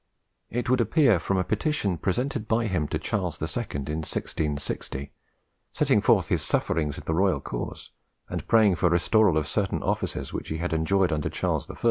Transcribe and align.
It 0.49 0.67
would 0.67 0.81
appear 0.81 1.19
from 1.19 1.37
a 1.37 1.43
petition 1.43 1.99
presented 1.99 2.47
by 2.47 2.65
him 2.65 2.87
to 2.87 2.97
Charles 2.97 3.39
II. 3.39 3.65
in 3.71 3.77
1660, 4.01 5.11
setting 5.73 6.01
forth 6.01 6.29
his 6.29 6.41
sufferings 6.41 6.97
in 6.97 7.03
the 7.05 7.13
royal 7.13 7.39
cause, 7.39 7.91
and 8.27 8.47
praying 8.47 8.77
for 8.77 8.89
restoral 8.89 9.35
to 9.35 9.43
certain 9.43 9.83
offices 9.83 10.33
which 10.33 10.49
he 10.49 10.57
had 10.57 10.73
enjoyed 10.73 11.11
under 11.13 11.29
Charles 11.29 11.69
I. 11.69 11.75